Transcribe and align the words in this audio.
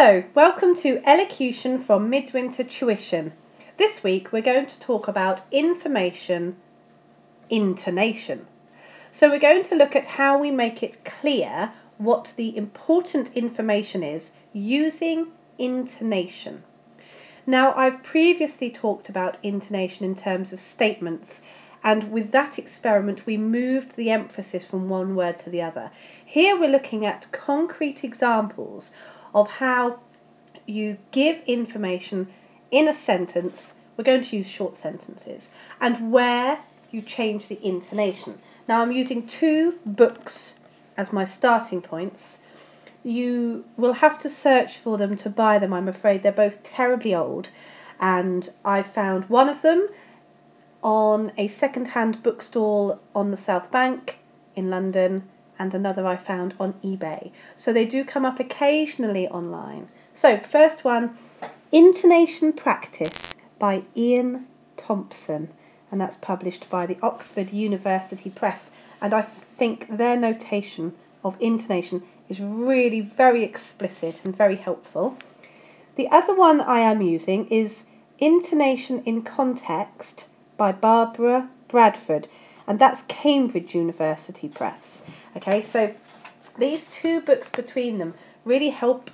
Hello, 0.00 0.22
welcome 0.32 0.76
to 0.76 1.02
Elocution 1.04 1.76
from 1.76 2.08
Midwinter 2.08 2.62
Tuition. 2.62 3.32
This 3.78 4.04
week 4.04 4.30
we're 4.30 4.40
going 4.40 4.66
to 4.66 4.78
talk 4.78 5.08
about 5.08 5.42
information 5.50 6.54
intonation. 7.50 8.46
So 9.10 9.28
we're 9.28 9.40
going 9.40 9.64
to 9.64 9.74
look 9.74 9.96
at 9.96 10.06
how 10.06 10.38
we 10.38 10.52
make 10.52 10.84
it 10.84 11.04
clear 11.04 11.72
what 11.96 12.32
the 12.36 12.56
important 12.56 13.34
information 13.34 14.04
is 14.04 14.30
using 14.52 15.32
intonation. 15.58 16.62
Now, 17.44 17.74
I've 17.74 18.04
previously 18.04 18.70
talked 18.70 19.08
about 19.08 19.38
intonation 19.42 20.04
in 20.04 20.14
terms 20.14 20.52
of 20.52 20.60
statements, 20.60 21.40
and 21.82 22.12
with 22.12 22.30
that 22.30 22.56
experiment, 22.56 23.26
we 23.26 23.36
moved 23.36 23.96
the 23.96 24.12
emphasis 24.12 24.64
from 24.64 24.88
one 24.88 25.16
word 25.16 25.38
to 25.38 25.50
the 25.50 25.62
other. 25.62 25.90
Here, 26.24 26.56
we're 26.56 26.70
looking 26.70 27.04
at 27.04 27.32
concrete 27.32 28.04
examples 28.04 28.92
of 29.34 29.52
how 29.52 30.00
you 30.66 30.98
give 31.10 31.42
information 31.46 32.28
in 32.70 32.88
a 32.88 32.94
sentence. 32.94 33.72
We're 33.96 34.04
going 34.04 34.20
to 34.22 34.36
use 34.36 34.48
short 34.48 34.76
sentences, 34.76 35.48
and 35.80 36.12
where 36.12 36.60
you 36.90 37.02
change 37.02 37.48
the 37.48 37.64
intonation. 37.66 38.38
Now, 38.68 38.82
I'm 38.82 38.92
using 38.92 39.26
two 39.26 39.78
books 39.84 40.54
as 40.96 41.12
my 41.12 41.24
starting 41.24 41.82
points. 41.82 42.38
You 43.02 43.64
will 43.76 43.94
have 43.94 44.18
to 44.20 44.28
search 44.28 44.78
for 44.78 44.98
them 44.98 45.16
to 45.18 45.30
buy 45.30 45.58
them, 45.58 45.72
I'm 45.72 45.88
afraid. 45.88 46.22
They're 46.22 46.32
both 46.32 46.62
terribly 46.62 47.14
old, 47.14 47.50
and 48.00 48.50
I 48.64 48.82
found 48.82 49.28
one 49.28 49.48
of 49.48 49.62
them 49.62 49.88
on 50.82 51.32
a 51.36 51.48
second 51.48 51.88
hand 51.88 52.22
bookstall 52.22 53.00
on 53.14 53.30
the 53.30 53.36
South 53.36 53.70
Bank 53.70 54.18
in 54.54 54.70
London, 54.70 55.28
and 55.58 55.74
another 55.74 56.06
I 56.06 56.16
found 56.16 56.54
on 56.58 56.74
eBay. 56.84 57.30
So 57.56 57.72
they 57.72 57.84
do 57.84 58.04
come 58.04 58.24
up 58.24 58.38
occasionally 58.38 59.28
online. 59.28 59.88
So, 60.14 60.38
first 60.38 60.84
one 60.84 61.16
Intonation 61.70 62.52
Practice 62.52 63.36
by 63.58 63.84
Ian 63.96 64.46
Thompson 64.76 65.50
and 65.90 66.00
that's 66.00 66.16
published 66.16 66.68
by 66.68 66.86
the 66.86 66.98
Oxford 67.02 67.52
University 67.52 68.30
Press. 68.30 68.70
And 69.00 69.14
I 69.14 69.22
think 69.22 69.86
their 69.88 70.16
notation 70.16 70.94
of 71.24 71.36
intonation 71.40 72.02
is 72.28 72.40
really 72.40 73.00
very 73.00 73.42
explicit 73.42 74.20
and 74.24 74.36
very 74.36 74.56
helpful. 74.56 75.16
The 75.96 76.08
other 76.08 76.34
one 76.34 76.60
I 76.60 76.80
am 76.80 77.02
using 77.02 77.46
is 77.48 77.84
Intonation 78.18 79.02
in 79.04 79.22
Context 79.22 80.26
by 80.56 80.72
Barbara 80.72 81.48
Bradford, 81.68 82.28
and 82.68 82.78
that's 82.78 83.02
Cambridge 83.08 83.74
University 83.74 84.48
Press. 84.48 85.02
Okay, 85.36 85.60
so 85.60 85.92
these 86.56 86.86
two 86.86 87.20
books 87.20 87.48
between 87.48 87.98
them 87.98 88.14
really 88.44 88.70
help 88.70 89.10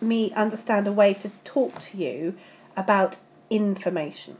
me 0.00 0.32
understand 0.32 0.88
a 0.88 0.92
way 0.92 1.14
to 1.14 1.30
talk 1.44 1.80
to 1.82 1.96
you 1.96 2.34
about 2.76 3.18
information 3.50 4.36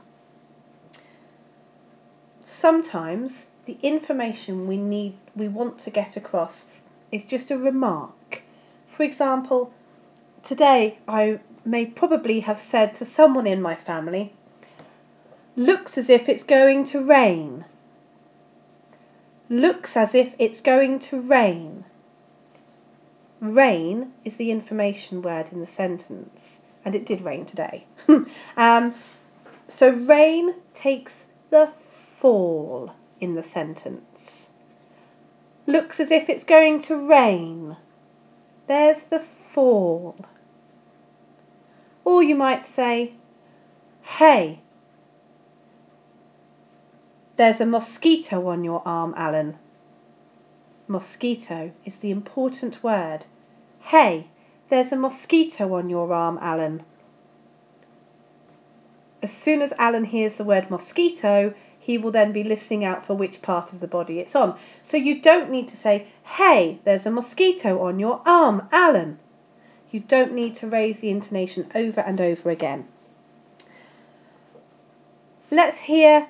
sometimes 2.49 3.49
the 3.67 3.79
information 3.83 4.67
we 4.67 4.77
need 4.77 5.15
we 5.37 5.47
want 5.47 5.79
to 5.79 5.91
get 5.91 6.17
across 6.17 6.67
is 7.13 7.25
just 7.25 7.51
a 7.51 7.59
remark. 7.59 8.43
For 8.87 9.03
example, 9.03 9.73
today 10.43 10.99
I 11.07 11.41
may 11.65 11.85
probably 11.85 12.41
have 12.41 12.59
said 12.59 12.95
to 12.95 13.05
someone 13.05 13.47
in 13.47 13.61
my 13.61 13.75
family, 13.75 14.33
looks 15.57 15.99
as 15.99 16.09
if 16.09 16.29
it's 16.29 16.43
going 16.43 16.85
to 16.87 17.05
rain. 17.05 17.67
Looks 19.51 19.97
as 19.97 20.15
if 20.15 20.35
it's 20.39 20.61
going 20.61 20.99
to 21.01 21.21
rain. 21.21 21.85
Rain 23.41 24.13
is 24.25 24.37
the 24.37 24.51
information 24.51 25.23
word 25.23 25.53
in 25.53 25.61
the 25.61 25.67
sentence, 25.67 26.61
and 26.85 26.95
it 26.95 27.07
did 27.07 27.23
rain 27.23 27.47
today. 27.47 27.87
um, 28.57 28.95
so 29.69 29.91
rain 29.91 30.55
takes 30.75 31.27
the 31.51 31.67
fall 31.67 32.95
in 33.21 33.35
the 33.35 33.43
sentence. 33.43 34.51
Looks 35.67 36.01
as 36.01 36.11
if 36.11 36.29
it's 36.29 36.45
going 36.45 36.81
to 36.83 36.97
rain. 36.97 37.77
There's 38.67 39.03
the 39.03 39.21
fall. 39.21 40.17
Or 42.05 42.23
you 42.23 42.35
might 42.35 42.65
say, 42.65 43.15
Hey, 44.03 44.63
there's 47.39 47.61
a 47.61 47.67
mosquito 47.67 48.49
on 48.49 48.65
your 48.65 48.83
arm, 48.85 49.15
Alan. 49.17 49.57
Mosquito 50.89 51.71
is 51.85 51.97
the 51.97 52.11
important 52.11 52.83
word. 52.83 53.27
Hey, 53.79 54.27
there's 54.69 54.91
a 54.91 54.97
mosquito 54.97 55.73
on 55.75 55.89
your 55.89 56.13
arm, 56.13 56.37
Alan. 56.43 56.83
As 59.23 59.33
soon 59.33 59.63
as 59.63 59.73
Alan 59.79 60.05
hears 60.05 60.35
the 60.35 60.43
word 60.43 60.69
mosquito, 60.69 61.55
he 61.79 61.97
will 61.97 62.11
then 62.11 62.33
be 62.33 62.43
listening 62.43 62.85
out 62.85 63.07
for 63.07 63.15
which 63.15 63.41
part 63.41 63.73
of 63.73 63.79
the 63.79 63.87
body 63.87 64.19
it's 64.19 64.35
on. 64.35 64.59
So 64.83 64.97
you 64.97 65.23
don't 65.23 65.49
need 65.49 65.69
to 65.69 65.77
say, 65.77 66.09
hey, 66.25 66.81
there's 66.83 67.07
a 67.07 67.11
mosquito 67.11 67.81
on 67.87 68.01
your 68.01 68.21
arm, 68.27 68.69
Alan. 68.73 69.21
You 69.93 70.01
don't 70.01 70.33
need 70.33 70.57
to 70.57 70.67
raise 70.67 70.99
the 70.99 71.11
intonation 71.11 71.71
over 71.73 72.01
and 72.01 72.21
over 72.21 72.51
again. 72.51 72.89
Let's 75.53 75.83
hear 75.83 76.27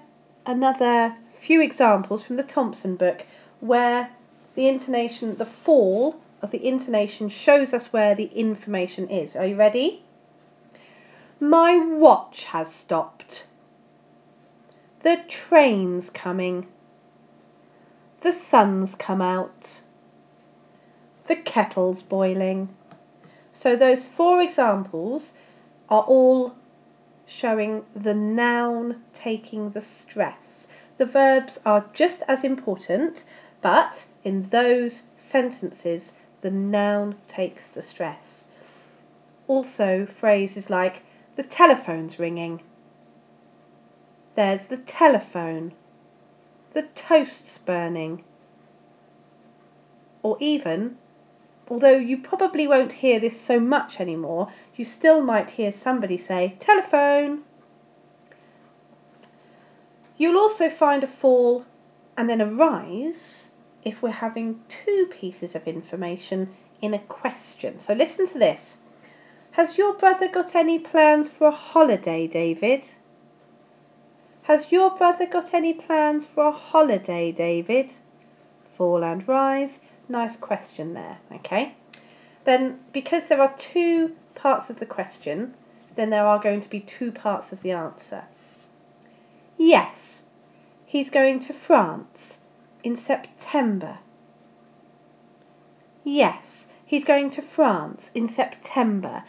another 0.49 1.15
few 1.35 1.61
examples 1.61 2.25
from 2.25 2.37
the 2.37 2.43
Thompson 2.43 2.97
book 2.97 3.27
where 3.61 4.11
the 4.55 4.67
intonation, 4.67 5.37
the 5.37 5.45
fall 5.45 6.21
of 6.41 6.51
the 6.51 6.67
intonation 6.67 7.29
shows 7.29 7.75
us 7.75 7.93
where 7.93 8.15
the 8.15 8.31
information 8.35 9.09
is. 9.09 9.37
Are 9.37 9.47
you 9.47 9.57
ready? 9.57 10.03
My 11.39 11.77
watch 11.77 12.45
has 12.47 12.73
stopped. 12.73 13.47
The 15.03 15.23
train's 15.29 16.11
coming. 16.11 16.67
The 18.23 18.33
sun's 18.33 18.95
come 18.95 19.21
out. 19.21 19.83
The 21.27 21.37
kettle's 21.37 22.03
boiling. 22.03 22.71
So 23.53 23.77
those 23.77 24.07
four 24.07 24.41
examples 24.41 25.35
are 25.91 26.03
all 26.03 26.55
showing 27.29 27.85
the 27.95 28.15
noun 28.15 29.03
taking 29.13 29.71
the 29.71 29.81
stress. 29.83 30.67
The 30.97 31.05
verbs 31.05 31.61
are 31.65 31.91
just 31.93 32.23
as 32.27 32.43
important, 32.43 33.25
but 33.61 34.07
in 34.25 34.49
those 34.49 35.03
sentences, 35.17 36.15
the 36.41 36.51
noun 36.51 37.17
takes 37.29 37.69
the 37.69 37.83
stress. 37.83 38.47
Also, 39.47 40.07
phrases 40.07 40.71
like 40.71 41.03
the 41.37 41.43
telephone's 41.43 42.19
ringing, 42.19 42.63
there's 44.35 44.67
the 44.67 44.79
telephone, 44.79 45.73
the 46.73 46.83
toast's 46.83 47.59
burning, 47.59 48.25
or 50.23 50.37
even, 50.41 50.97
although 51.69 51.97
you 51.97 52.19
probably 52.19 52.67
won't 52.67 52.93
hear 52.93 53.21
this 53.21 53.41
so 53.41 53.61
much 53.61 54.01
anymore, 54.01 54.51
you 54.75 54.85
still 54.85 55.21
might 55.21 55.51
hear 55.51 55.71
somebody 55.71 56.17
say, 56.17 56.57
telephone. 56.59 57.43
You'll 60.17 60.39
also 60.39 60.69
find 60.69 61.05
a 61.05 61.07
fall 61.07 61.65
and 62.17 62.29
then 62.29 62.41
a 62.41 62.47
rise 62.47 63.51
if 63.85 64.03
we're 64.03 64.11
having 64.11 64.61
two 64.69 65.09
pieces 65.11 65.55
of 65.55 65.69
information 65.69 66.51
in 66.81 66.95
a 66.95 66.99
question. 66.99 67.81
So 67.81 67.95
listen 67.95 68.29
to 68.29 68.39
this. 68.39 68.79
Has 69.53 69.79
your 69.79 69.95
brother 69.95 70.29
got 70.29 70.55
any 70.55 70.79
plans 70.79 71.29
for 71.29 71.49
a 71.49 71.53
holiday, 71.53 72.27
David? 72.27 72.89
Has 74.43 74.73
your 74.73 74.97
brother 74.97 75.27
got 75.27 75.53
any 75.53 75.73
plans 75.73 76.25
for 76.25 76.47
a 76.47 76.53
holiday, 76.53 77.33
David? 77.33 77.95
Fall 78.77 79.05
and 79.05 79.27
rise. 79.27 79.81
Nice 80.09 80.37
question 80.37 80.95
there, 80.95 81.19
okay? 81.33 81.75
Then, 82.45 82.81
because 82.93 83.27
there 83.27 83.43
are 83.43 83.55
two 83.57 84.17
parts 84.35 84.71
of 84.71 84.81
the 84.81 84.87
question, 84.87 85.55
then 85.97 86.11
there 86.11 86.27
are 86.27 86.39
going 86.39 86.61
to 86.61 86.71
be 86.71 86.81
two 86.81 87.13
parts 87.13 87.53
of 87.53 87.63
the 87.63 87.73
answer. 87.73 88.25
Yes, 89.59 90.23
he's 90.87 91.11
going 91.11 91.41
to 91.41 91.53
France 91.53 92.39
in 92.83 92.97
September. 92.97 93.99
Yes, 96.05 96.69
he's 96.87 97.05
going 97.05 97.29
to 97.31 97.43
France 97.43 98.11
in 98.15 98.27
September. 98.27 99.25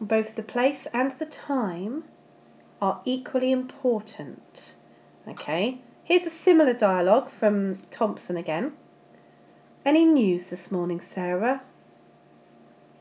Both 0.00 0.36
the 0.36 0.42
place 0.42 0.86
and 0.92 1.10
the 1.12 1.26
time 1.26 2.04
are 2.80 3.00
equally 3.04 3.50
important. 3.50 4.74
Okay, 5.26 5.78
here's 6.04 6.26
a 6.26 6.30
similar 6.30 6.74
dialogue 6.74 7.30
from 7.30 7.78
Thompson 7.90 8.36
again. 8.36 8.74
Any 9.84 10.06
news 10.06 10.44
this 10.44 10.72
morning, 10.72 10.98
Sarah? 11.02 11.60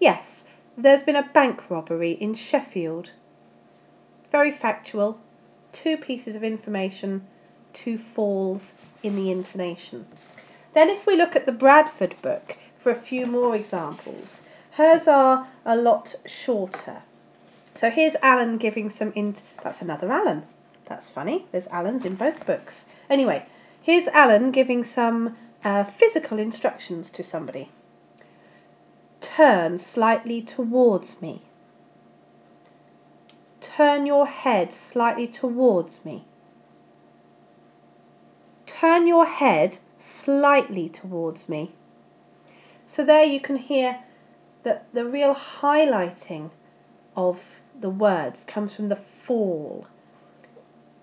Yes, 0.01 0.43
there's 0.77 1.01
been 1.01 1.15
a 1.15 1.29
bank 1.33 1.69
robbery 1.69 2.11
in 2.11 2.33
Sheffield. 2.33 3.11
Very 4.29 4.51
factual, 4.51 5.17
two 5.71 5.95
pieces 5.95 6.35
of 6.35 6.43
information, 6.43 7.25
two 7.71 7.97
falls 7.97 8.73
in 9.01 9.15
the 9.15 9.31
intonation. 9.31 10.07
Then, 10.73 10.89
if 10.89 11.07
we 11.07 11.15
look 11.15 11.37
at 11.37 11.45
the 11.45 11.53
Bradford 11.53 12.15
book 12.21 12.57
for 12.75 12.91
a 12.91 12.95
few 12.95 13.27
more 13.27 13.55
examples, 13.55 14.41
Hers 14.71 15.07
are 15.07 15.47
a 15.65 15.77
lot 15.77 16.15
shorter. 16.25 17.03
So 17.75 17.91
here's 17.91 18.17
Alan 18.21 18.57
giving 18.57 18.89
some 18.89 19.13
int. 19.15 19.41
That's 19.63 19.81
another 19.81 20.11
Alan. 20.11 20.43
That's 20.83 21.07
funny. 21.07 21.45
There's 21.53 21.67
Alans 21.67 22.03
in 22.03 22.15
both 22.15 22.45
books. 22.45 22.85
Anyway, 23.09 23.45
here's 23.81 24.07
Alan 24.09 24.51
giving 24.51 24.83
some 24.83 25.37
uh, 25.63 25.83
physical 25.83 26.39
instructions 26.39 27.09
to 27.09 27.23
somebody. 27.23 27.69
Turn 29.21 29.79
slightly 29.79 30.41
towards 30.41 31.21
me. 31.21 31.43
Turn 33.61 34.05
your 34.05 34.27
head 34.27 34.73
slightly 34.73 35.27
towards 35.27 36.03
me. 36.03 36.25
Turn 38.65 39.07
your 39.07 39.25
head 39.25 39.77
slightly 39.97 40.89
towards 40.89 41.47
me. 41.47 41.71
So 42.85 43.05
there 43.05 43.23
you 43.23 43.39
can 43.39 43.55
hear 43.55 43.99
that 44.63 44.93
the 44.93 45.05
real 45.05 45.33
highlighting 45.33 46.51
of 47.15 47.63
the 47.79 47.89
words 47.89 48.43
comes 48.43 48.75
from 48.75 48.89
the 48.89 48.95
fall 48.95 49.87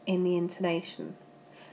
in 0.07 0.23
the 0.23 0.37
intonation. 0.37 1.17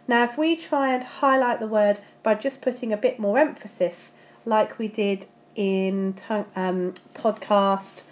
Now, 0.07 0.23
if 0.23 0.37
we 0.37 0.55
try 0.55 0.93
and 0.93 1.03
highlight 1.03 1.59
the 1.59 1.67
word 1.67 1.99
by 2.23 2.35
just 2.35 2.61
putting 2.61 2.93
a 2.93 2.97
bit 2.97 3.19
more 3.19 3.37
emphasis, 3.37 4.13
like 4.45 4.79
we 4.79 4.87
did 4.87 5.25
in 5.53 6.15
um, 6.29 6.93
podcast 7.13 8.03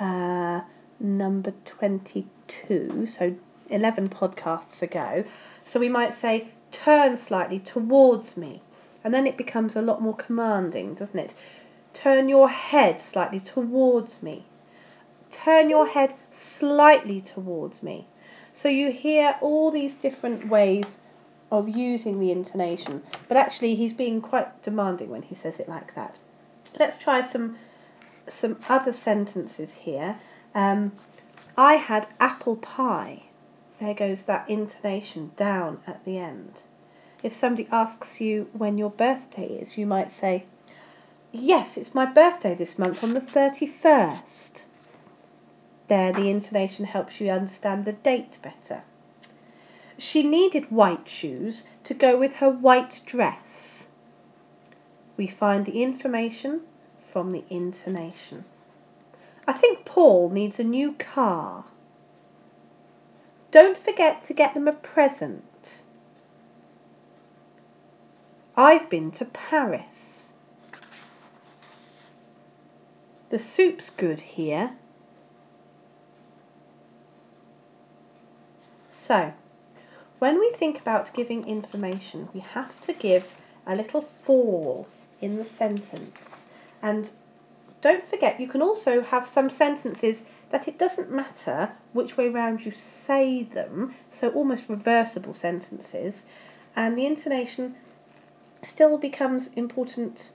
uh, 0.00 0.62
number 0.98 1.52
22, 1.64 3.06
so 3.06 3.36
11 3.70 4.08
podcasts 4.08 4.82
ago, 4.82 5.24
so 5.64 5.78
we 5.78 5.88
might 5.88 6.12
say, 6.12 6.48
turn 6.72 7.16
slightly 7.16 7.60
towards 7.60 8.36
me, 8.36 8.60
and 9.04 9.14
then 9.14 9.26
it 9.26 9.36
becomes 9.36 9.76
a 9.76 9.82
lot 9.82 10.02
more 10.02 10.16
commanding, 10.16 10.94
doesn't 10.94 11.18
it? 11.18 11.34
Turn 11.92 12.28
your 12.28 12.48
head 12.48 13.00
slightly 13.00 13.38
towards 13.38 14.22
me. 14.24 14.44
Turn 15.30 15.70
your 15.70 15.86
head 15.86 16.14
slightly 16.30 17.20
towards 17.20 17.82
me. 17.82 18.08
So 18.52 18.68
you 18.68 18.90
hear 18.90 19.36
all 19.40 19.70
these 19.70 19.94
different 19.94 20.48
ways 20.48 20.98
of 21.58 21.68
using 21.68 22.20
the 22.20 22.30
intonation, 22.30 23.02
but 23.28 23.36
actually 23.36 23.74
he's 23.74 23.92
being 23.92 24.20
quite 24.20 24.62
demanding 24.62 25.10
when 25.10 25.22
he 25.22 25.34
says 25.34 25.58
it 25.58 25.68
like 25.68 25.94
that. 25.94 26.18
Let's 26.78 26.96
try 26.96 27.22
some 27.22 27.56
some 28.28 28.56
other 28.68 28.92
sentences 28.92 29.74
here. 29.74 30.18
Um, 30.54 30.92
I 31.56 31.74
had 31.74 32.08
apple 32.18 32.56
pie. 32.56 33.24
There 33.80 33.94
goes 33.94 34.22
that 34.22 34.48
intonation 34.48 35.32
down 35.36 35.80
at 35.86 36.04
the 36.04 36.18
end. 36.18 36.62
If 37.22 37.32
somebody 37.32 37.68
asks 37.70 38.20
you 38.20 38.48
when 38.52 38.78
your 38.78 38.90
birthday 38.90 39.46
is, 39.46 39.76
you 39.76 39.86
might 39.86 40.12
say, 40.12 40.44
Yes, 41.32 41.76
it's 41.76 41.94
my 41.94 42.06
birthday 42.06 42.54
this 42.54 42.78
month 42.78 43.02
on 43.02 43.12
the 43.12 43.20
31st. 43.20 44.62
There, 45.88 46.12
the 46.12 46.30
intonation 46.30 46.84
helps 46.86 47.20
you 47.20 47.30
understand 47.30 47.84
the 47.84 47.92
date 47.92 48.38
better. 48.40 48.82
She 49.96 50.22
needed 50.22 50.70
white 50.70 51.08
shoes 51.08 51.64
to 51.84 51.94
go 51.94 52.18
with 52.18 52.36
her 52.36 52.50
white 52.50 53.00
dress. 53.06 53.88
We 55.16 55.26
find 55.26 55.64
the 55.64 55.82
information 55.82 56.62
from 56.98 57.30
the 57.30 57.44
intonation. 57.48 58.44
I 59.46 59.52
think 59.52 59.84
Paul 59.84 60.30
needs 60.30 60.58
a 60.58 60.64
new 60.64 60.92
car. 60.92 61.66
Don't 63.50 63.78
forget 63.78 64.22
to 64.22 64.34
get 64.34 64.54
them 64.54 64.66
a 64.66 64.72
present. 64.72 65.82
I've 68.56 68.88
been 68.88 69.10
to 69.12 69.24
Paris. 69.24 70.32
The 73.30 73.38
soup's 73.38 73.90
good 73.90 74.20
here. 74.20 74.72
So, 78.88 79.34
when 80.18 80.38
we 80.38 80.50
think 80.52 80.80
about 80.80 81.12
giving 81.12 81.46
information, 81.46 82.28
we 82.32 82.40
have 82.40 82.80
to 82.82 82.92
give 82.92 83.34
a 83.66 83.76
little 83.76 84.02
fall 84.22 84.86
in 85.20 85.36
the 85.36 85.44
sentence. 85.44 86.44
And 86.82 87.10
don't 87.80 88.08
forget, 88.08 88.40
you 88.40 88.48
can 88.48 88.62
also 88.62 89.02
have 89.02 89.26
some 89.26 89.50
sentences 89.50 90.24
that 90.50 90.68
it 90.68 90.78
doesn't 90.78 91.10
matter 91.10 91.72
which 91.92 92.16
way 92.16 92.28
round 92.28 92.64
you 92.64 92.70
say 92.70 93.42
them, 93.42 93.94
so 94.10 94.30
almost 94.30 94.68
reversible 94.68 95.34
sentences, 95.34 96.22
and 96.74 96.96
the 96.96 97.06
intonation 97.06 97.74
still 98.62 98.96
becomes 98.96 99.48
important 99.48 100.30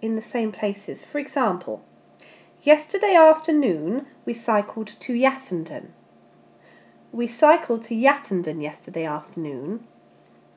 in 0.00 0.16
the 0.16 0.22
same 0.22 0.52
places. 0.52 1.02
For 1.02 1.18
example, 1.18 1.84
yesterday 2.62 3.14
afternoon 3.14 4.06
we 4.24 4.34
cycled 4.34 4.88
to 5.00 5.12
Yattendon. 5.12 5.88
We 7.12 7.26
cycled 7.26 7.82
to 7.84 7.94
Yattendon 7.94 8.62
yesterday 8.62 9.04
afternoon. 9.04 9.84